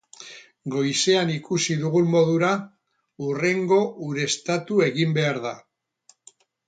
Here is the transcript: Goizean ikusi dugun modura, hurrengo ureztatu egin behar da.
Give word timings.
Goizean 0.75 1.33
ikusi 1.33 1.75
dugun 1.83 2.09
modura, 2.15 2.49
hurrengo 3.27 3.79
ureztatu 4.09 4.81
egin 4.87 5.15
behar 5.19 5.39
da. 5.45 5.53